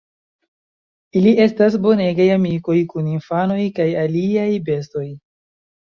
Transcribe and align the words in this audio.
Ili 1.19 1.33
estas 1.43 1.77
bonegaj 1.83 2.27
amikoj 2.37 2.77
kun 2.95 3.13
infanoj 3.19 3.61
kaj 3.79 3.89
aliaj 4.05 4.49
bestoj. 4.71 5.05